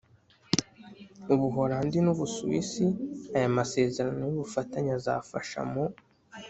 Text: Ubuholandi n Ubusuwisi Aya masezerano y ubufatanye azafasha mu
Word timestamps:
Ubuholandi 1.33 1.97
n 2.01 2.07
Ubusuwisi 2.13 2.85
Aya 3.35 3.49
masezerano 3.57 4.21
y 4.25 4.31
ubufatanye 4.33 4.91
azafasha 4.99 5.59
mu 5.71 5.83